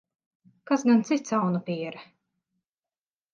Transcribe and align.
Kas 0.71 0.85
gan 0.87 1.03
cits, 1.09 1.35
aunapiere? 1.41 2.01